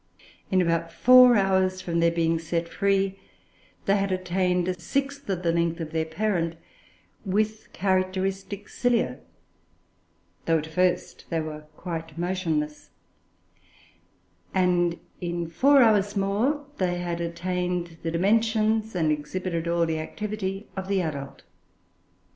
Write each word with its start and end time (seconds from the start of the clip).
In 0.49 0.63
about 0.63 0.91
four 0.91 1.35
hours 1.35 1.79
from 1.79 1.99
their 1.99 2.09
being 2.09 2.39
set 2.39 2.67
free, 2.67 3.19
they 3.85 3.97
had 3.97 4.11
attained 4.11 4.67
a 4.67 4.79
sixth 4.79 5.29
of 5.29 5.43
the 5.43 5.51
length 5.51 5.79
of 5.79 5.91
the 5.91 6.03
parent, 6.05 6.55
with 7.23 7.65
the 7.65 7.69
characteristic 7.69 8.67
cilia, 8.67 9.19
though 10.47 10.57
at 10.57 10.65
first 10.65 11.25
they 11.29 11.39
were 11.39 11.65
quite 11.77 12.17
motionless; 12.17 12.89
and, 14.55 14.99
in 15.19 15.45
four 15.47 15.83
hours 15.83 16.15
more, 16.15 16.65
they 16.79 16.97
had 16.97 17.21
attained 17.21 17.97
the 18.01 18.09
dimensions 18.09 18.95
and 18.95 19.11
exhibited 19.11 19.67
all 19.67 19.85
the 19.85 19.99
activity 19.99 20.67
of 20.75 20.87
the 20.87 21.01
adult. 21.03 21.43